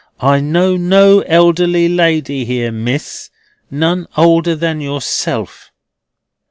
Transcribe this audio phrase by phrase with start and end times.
[0.23, 3.29] I know no elderly lady here, Miss,
[3.69, 5.69] none older than yourself."